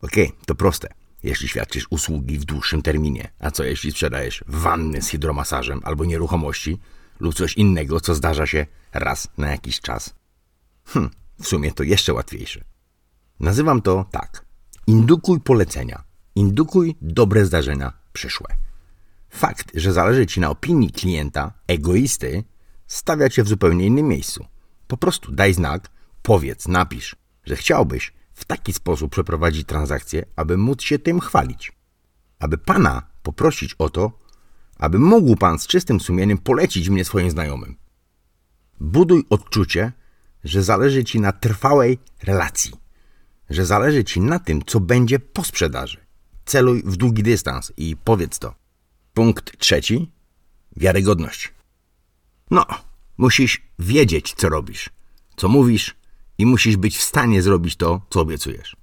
Okej, 0.00 0.26
okay, 0.26 0.38
to 0.46 0.54
proste. 0.54 0.88
Jeśli 1.22 1.48
świadczysz 1.48 1.86
usługi 1.90 2.38
w 2.38 2.44
dłuższym 2.44 2.82
terminie, 2.82 3.30
a 3.38 3.50
co 3.50 3.64
jeśli 3.64 3.90
sprzedajesz 3.90 4.44
wanny 4.46 5.02
z 5.02 5.08
hydromasażem 5.08 5.80
albo 5.84 6.04
nieruchomości 6.04 6.78
lub 7.20 7.34
coś 7.34 7.54
innego, 7.54 8.00
co 8.00 8.14
zdarza 8.14 8.46
się 8.46 8.66
raz 8.92 9.28
na 9.38 9.50
jakiś 9.50 9.80
czas? 9.80 10.14
Hm, 10.84 11.10
w 11.40 11.46
sumie 11.46 11.72
to 11.72 11.82
jeszcze 11.82 12.12
łatwiejsze. 12.12 12.64
Nazywam 13.40 13.82
to 13.82 14.04
tak. 14.10 14.44
Indukuj 14.86 15.40
polecenia. 15.40 16.04
Indukuj 16.34 16.96
dobre 17.02 17.46
zdarzenia 17.46 17.92
przyszłe. 18.12 18.46
Fakt, 19.30 19.72
że 19.74 19.92
zależy 19.92 20.26
ci 20.26 20.40
na 20.40 20.50
opinii 20.50 20.90
klienta, 20.90 21.52
egoisty, 21.66 22.44
stawia 22.86 23.28
cię 23.28 23.42
w 23.44 23.48
zupełnie 23.48 23.86
innym 23.86 24.08
miejscu. 24.08 24.46
Po 24.86 24.96
prostu 24.96 25.32
daj 25.32 25.54
znak, 25.54 25.90
powiedz, 26.22 26.68
napisz, 26.68 27.16
że 27.44 27.56
chciałbyś 27.56 28.12
w 28.34 28.44
taki 28.44 28.72
sposób 28.72 29.12
przeprowadzić 29.12 29.66
transakcję, 29.66 30.24
aby 30.36 30.56
móc 30.56 30.82
się 30.82 30.98
tym 30.98 31.20
chwalić. 31.20 31.72
Aby 32.38 32.58
pana 32.58 33.02
poprosić 33.22 33.74
o 33.74 33.90
to, 33.90 34.12
aby 34.78 34.98
mógł 34.98 35.36
pan 35.36 35.58
z 35.58 35.66
czystym 35.66 36.00
sumieniem 36.00 36.38
polecić 36.38 36.88
mnie 36.88 37.04
swoim 37.04 37.30
znajomym. 37.30 37.76
Buduj 38.80 39.24
odczucie, 39.30 39.92
że 40.44 40.62
zależy 40.62 41.04
ci 41.04 41.20
na 41.20 41.32
trwałej 41.32 41.98
relacji, 42.22 42.72
że 43.50 43.66
zależy 43.66 44.04
ci 44.04 44.20
na 44.20 44.38
tym, 44.38 44.64
co 44.66 44.80
będzie 44.80 45.18
po 45.18 45.44
sprzedaży. 45.44 45.98
Celuj 46.44 46.82
w 46.86 46.96
długi 46.96 47.22
dystans 47.22 47.72
i 47.76 47.96
powiedz 47.96 48.38
to. 48.38 48.54
Punkt 49.14 49.58
trzeci. 49.58 50.10
Wiarygodność. 50.76 51.54
No, 52.54 52.66
musisz 53.18 53.62
wiedzieć, 53.78 54.34
co 54.36 54.48
robisz, 54.48 54.90
co 55.36 55.48
mówisz 55.48 55.96
i 56.38 56.46
musisz 56.46 56.76
być 56.76 56.96
w 56.96 57.02
stanie 57.02 57.42
zrobić 57.42 57.76
to, 57.76 58.00
co 58.10 58.20
obiecujesz. 58.20 58.76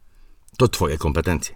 To 0.58 0.68
twoje 0.68 0.98
kompetencje. 0.98 1.56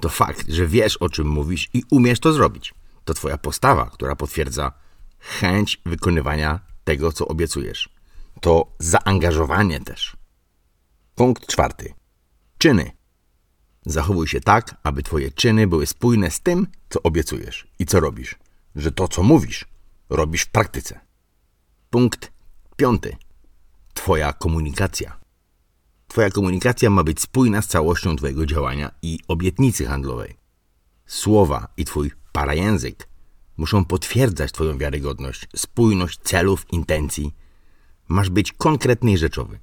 To 0.00 0.08
fakt, 0.08 0.48
że 0.48 0.66
wiesz, 0.66 0.96
o 0.96 1.08
czym 1.08 1.28
mówisz 1.28 1.68
i 1.74 1.82
umiesz 1.90 2.20
to 2.20 2.32
zrobić. 2.32 2.74
To 3.04 3.14
twoja 3.14 3.38
postawa, 3.38 3.90
która 3.90 4.16
potwierdza 4.16 4.72
chęć 5.18 5.80
wykonywania 5.86 6.60
tego, 6.84 7.12
co 7.12 7.28
obiecujesz. 7.28 7.88
To 8.40 8.72
zaangażowanie 8.78 9.80
też. 9.80 10.16
Punkt 11.14 11.46
czwarty. 11.46 11.94
Czyny. 12.58 12.90
Zachowuj 13.86 14.28
się 14.28 14.40
tak, 14.40 14.76
aby 14.82 15.02
twoje 15.02 15.30
czyny 15.30 15.66
były 15.66 15.86
spójne 15.86 16.30
z 16.30 16.40
tym, 16.40 16.66
co 16.88 17.02
obiecujesz 17.02 17.66
i 17.78 17.86
co 17.86 18.00
robisz. 18.00 18.34
Że 18.76 18.92
to, 18.92 19.08
co 19.08 19.22
mówisz, 19.22 19.64
robisz 20.10 20.42
w 20.42 20.50
praktyce. 20.50 21.03
Punkt 21.94 22.32
piąty. 22.76 23.16
Twoja 23.94 24.32
komunikacja. 24.32 25.20
Twoja 26.08 26.30
komunikacja 26.30 26.90
ma 26.90 27.04
być 27.04 27.20
spójna 27.20 27.62
z 27.62 27.66
całością 27.66 28.16
Twojego 28.16 28.46
działania 28.46 28.90
i 29.02 29.18
obietnicy 29.28 29.86
handlowej. 29.86 30.36
Słowa 31.06 31.68
i 31.76 31.84
Twój 31.84 32.10
parajęzyk 32.32 33.08
muszą 33.56 33.84
potwierdzać 33.84 34.52
Twoją 34.52 34.78
wiarygodność, 34.78 35.48
spójność 35.56 36.20
celów, 36.22 36.72
intencji. 36.72 37.34
Masz 38.08 38.30
być 38.30 38.52
konkretny 38.52 39.12
i 39.12 39.18
rzeczowy. 39.18 39.58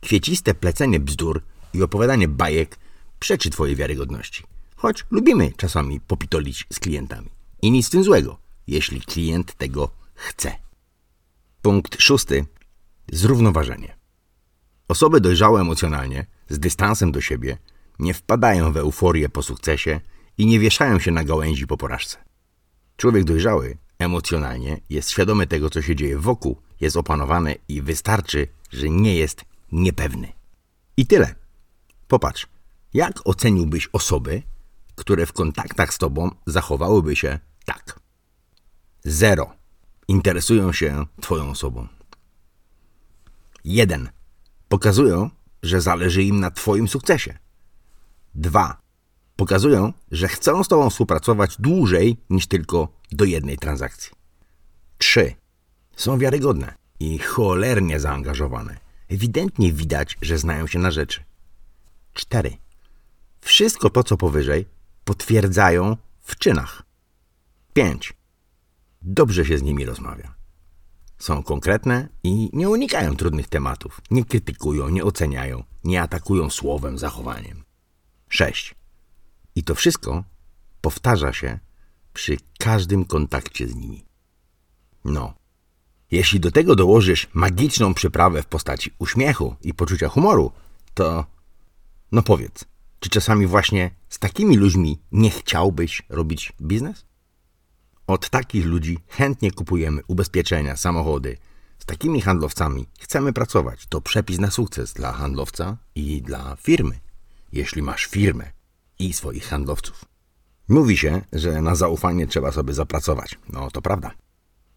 Kwieciste 0.00 0.54
plecenie 0.54 1.00
bzdur 1.00 1.42
i 1.74 1.82
opowiadanie 1.82 2.28
bajek 2.28 2.78
przeczy 3.18 3.50
Twojej 3.50 3.76
wiarygodności. 3.76 4.44
Choć 4.76 5.04
lubimy 5.10 5.52
czasami 5.56 6.00
popitolić 6.00 6.66
z 6.72 6.78
klientami. 6.78 7.30
I 7.62 7.70
nic 7.70 7.86
z 7.86 7.90
tym 7.90 8.04
złego, 8.04 8.38
jeśli 8.66 9.00
klient 9.00 9.54
tego 9.54 9.90
chce. 10.14 10.65
Punkt 11.66 12.02
szósty. 12.02 12.46
Zrównoważenie. 13.12 13.96
Osoby 14.88 15.20
dojrzałe 15.20 15.60
emocjonalnie, 15.60 16.26
z 16.48 16.58
dystansem 16.58 17.12
do 17.12 17.20
siebie, 17.20 17.58
nie 17.98 18.14
wpadają 18.14 18.72
w 18.72 18.76
euforię 18.76 19.28
po 19.28 19.42
sukcesie 19.42 20.00
i 20.38 20.46
nie 20.46 20.60
wieszają 20.60 20.98
się 20.98 21.10
na 21.10 21.24
gałęzi 21.24 21.66
po 21.66 21.76
porażce. 21.76 22.16
Człowiek 22.96 23.24
dojrzały 23.24 23.76
emocjonalnie 23.98 24.80
jest 24.90 25.10
świadomy 25.10 25.46
tego, 25.46 25.70
co 25.70 25.82
się 25.82 25.96
dzieje 25.96 26.18
wokół, 26.18 26.60
jest 26.80 26.96
opanowany 26.96 27.54
i 27.68 27.82
wystarczy, 27.82 28.48
że 28.70 28.90
nie 28.90 29.16
jest 29.16 29.44
niepewny. 29.72 30.32
I 30.96 31.06
tyle. 31.06 31.34
Popatrz, 32.08 32.46
jak 32.94 33.12
oceniłbyś 33.24 33.88
osoby, 33.92 34.42
które 34.94 35.26
w 35.26 35.32
kontaktach 35.32 35.94
z 35.94 35.98
tobą 35.98 36.30
zachowałyby 36.46 37.16
się 37.16 37.38
tak? 37.64 38.00
Zero. 39.04 39.55
Interesują 40.08 40.72
się 40.72 41.06
twoją 41.20 41.50
osobą. 41.50 41.88
Jeden. 43.64 44.08
Pokazują, 44.68 45.30
że 45.62 45.80
zależy 45.80 46.22
im 46.22 46.40
na 46.40 46.50
twoim 46.50 46.88
sukcesie. 46.88 47.38
Dwa. 48.34 48.80
Pokazują, 49.36 49.92
że 50.10 50.28
chcą 50.28 50.64
z 50.64 50.68
tobą 50.68 50.90
współpracować 50.90 51.56
dłużej 51.58 52.16
niż 52.30 52.46
tylko 52.46 52.88
do 53.12 53.24
jednej 53.24 53.58
transakcji. 53.58 54.12
Trzy. 54.98 55.34
Są 55.96 56.18
wiarygodne 56.18 56.74
i 57.00 57.18
cholernie 57.18 58.00
zaangażowane. 58.00 58.78
Ewidentnie 59.08 59.72
widać, 59.72 60.18
że 60.22 60.38
znają 60.38 60.66
się 60.66 60.78
na 60.78 60.90
rzeczy. 60.90 61.24
Cztery 62.14 62.56
wszystko 63.46 63.90
to, 63.90 64.04
co 64.04 64.16
powyżej, 64.16 64.66
potwierdzają 65.04 65.96
w 66.22 66.36
czynach. 66.36 66.82
5. 67.72 68.15
Dobrze 69.08 69.44
się 69.44 69.58
z 69.58 69.62
nimi 69.62 69.84
rozmawia. 69.84 70.34
Są 71.18 71.42
konkretne 71.42 72.08
i 72.22 72.50
nie 72.52 72.68
unikają 72.68 73.16
trudnych 73.16 73.48
tematów. 73.48 74.00
Nie 74.10 74.24
krytykują, 74.24 74.88
nie 74.88 75.04
oceniają, 75.04 75.64
nie 75.84 76.02
atakują 76.02 76.50
słowem, 76.50 76.98
zachowaniem. 76.98 77.64
6. 78.28 78.74
I 79.54 79.62
to 79.64 79.74
wszystko 79.74 80.24
powtarza 80.80 81.32
się 81.32 81.58
przy 82.12 82.36
każdym 82.58 83.04
kontakcie 83.04 83.68
z 83.68 83.74
nimi. 83.74 84.04
No, 85.04 85.34
jeśli 86.10 86.40
do 86.40 86.50
tego 86.50 86.76
dołożysz 86.76 87.28
magiczną 87.34 87.94
przyprawę 87.94 88.42
w 88.42 88.46
postaci 88.46 88.90
uśmiechu 88.98 89.56
i 89.62 89.74
poczucia 89.74 90.08
humoru, 90.08 90.52
to 90.94 91.26
no 92.12 92.22
powiedz, 92.22 92.64
czy 93.00 93.10
czasami 93.10 93.46
właśnie 93.46 93.90
z 94.08 94.18
takimi 94.18 94.56
ludźmi 94.56 94.98
nie 95.12 95.30
chciałbyś 95.30 96.02
robić 96.08 96.52
biznes? 96.62 97.05
Od 98.06 98.30
takich 98.30 98.66
ludzi 98.66 98.98
chętnie 99.08 99.50
kupujemy 99.52 100.02
ubezpieczenia, 100.08 100.76
samochody. 100.76 101.36
Z 101.78 101.84
takimi 101.84 102.20
handlowcami 102.20 102.86
chcemy 103.00 103.32
pracować. 103.32 103.86
To 103.86 104.00
przepis 104.00 104.38
na 104.38 104.50
sukces 104.50 104.92
dla 104.92 105.12
handlowca 105.12 105.76
i 105.94 106.22
dla 106.22 106.56
firmy, 106.56 107.00
jeśli 107.52 107.82
masz 107.82 108.06
firmę 108.06 108.50
i 108.98 109.12
swoich 109.12 109.44
handlowców. 109.44 110.04
Mówi 110.68 110.96
się, 110.96 111.22
że 111.32 111.62
na 111.62 111.74
zaufanie 111.74 112.26
trzeba 112.26 112.52
sobie 112.52 112.74
zapracować. 112.74 113.38
No 113.48 113.70
to 113.70 113.82
prawda. 113.82 114.10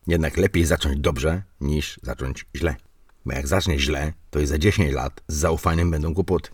Jednak 0.07 0.37
lepiej 0.37 0.65
zacząć 0.65 0.99
dobrze 0.99 1.43
niż 1.61 1.99
zacząć 2.03 2.45
źle. 2.55 2.75
Bo 3.25 3.33
jak 3.33 3.47
zacznie 3.47 3.79
źle, 3.79 4.13
to 4.29 4.39
i 4.39 4.47
za 4.47 4.57
10 4.57 4.93
lat 4.93 5.21
z 5.27 5.35
zaufaniem 5.35 5.91
będą 5.91 6.13
kłopoty 6.13 6.49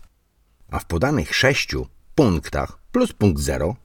a 0.70 0.78
w 0.78 0.84
podanych 0.84 1.34
sześciu 1.34 1.86
punktach 2.14 2.78
plus 2.92 3.12
punkt 3.12 3.42
zero 3.42 3.76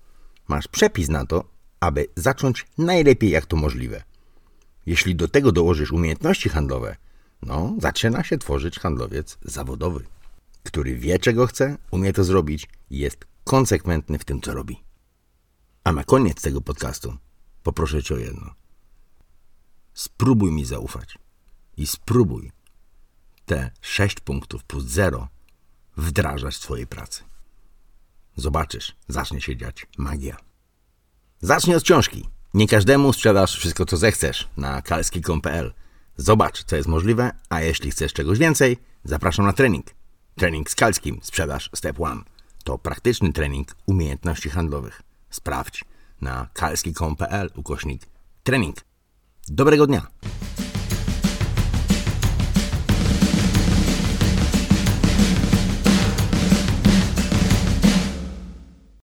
masz 0.48 0.68
przepis 0.68 1.10
na 1.10 1.26
to, 1.26 1.44
aby 1.82 2.08
zacząć 2.16 2.66
najlepiej 2.78 3.30
jak 3.30 3.46
to 3.46 3.56
możliwe. 3.58 4.04
Jeśli 4.86 5.16
do 5.16 5.28
tego 5.28 5.52
dołożysz 5.52 5.92
umiejętności 5.92 6.50
handlowe, 6.50 6.96
no, 7.42 7.76
zaczyna 7.80 8.24
się 8.24 8.38
tworzyć 8.38 8.80
handlowiec 8.80 9.38
zawodowy, 9.42 10.06
który 10.64 10.96
wie, 10.96 11.20
czego 11.20 11.48
chce, 11.48 11.78
umie 11.92 12.14
to 12.14 12.24
zrobić 12.24 12.68
i 12.90 12.98
jest 12.98 13.26
konsekwentny 13.44 14.20
w 14.20 14.26
tym, 14.26 14.42
co 14.42 14.54
robi. 14.54 14.84
A 15.84 15.92
na 15.92 16.04
koniec 16.04 16.42
tego 16.42 16.62
podcastu 16.62 17.18
poproszę 17.64 18.04
Cię 18.04 18.16
o 18.16 18.18
jedno. 18.18 18.54
Spróbuj 19.94 20.52
mi 20.52 20.66
zaufać 20.66 21.18
i 21.78 21.88
spróbuj 21.88 22.52
te 23.46 23.72
6 23.82 24.20
punktów 24.20 24.64
plus 24.64 24.86
0 24.86 25.28
wdrażać 25.98 26.56
w 26.56 26.62
swojej 26.62 26.88
pracy. 26.88 27.24
Zobaczysz, 28.36 28.96
zacznie 29.08 29.42
się 29.42 29.58
dziać 29.58 29.88
magia. 29.98 30.51
Zacznij 31.44 31.76
od 31.76 31.84
książki. 31.84 32.26
Nie 32.54 32.68
każdemu 32.68 33.14
sprzedasz 33.14 33.58
wszystko, 33.58 33.86
co 33.86 33.98
zechcesz 33.98 34.50
na 34.58 34.82
kalski.pl. 34.82 35.74
Zobacz, 36.18 36.64
co 36.64 36.76
jest 36.76 36.88
możliwe, 36.88 37.32
a 37.50 37.62
jeśli 37.62 37.92
chcesz 37.92 38.14
czegoś 38.14 38.40
więcej, 38.40 38.78
zapraszam 39.04 39.46
na 39.46 39.54
trening. 39.54 39.86
Trening 40.36 40.70
z 40.70 40.76
Kalskim, 40.76 41.20
sprzedaż 41.24 41.70
Step 41.76 42.00
1. 42.00 42.24
To 42.64 42.78
praktyczny 42.78 43.34
trening 43.34 43.76
umiejętności 43.86 44.50
handlowych. 44.50 45.02
Sprawdź 45.30 45.86
na 46.22 46.48
kalski.pl 46.54 47.50
ukośnik 47.56 48.02
trening. 48.44 48.76
Dobrego 49.48 49.88
dnia! 49.88 50.08